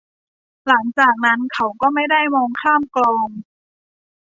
[0.67, 3.27] หลังจากนั้นเขาก็ไม่ได้มองข้ามกลอง